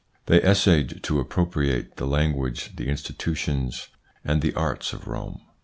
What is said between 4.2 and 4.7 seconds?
and the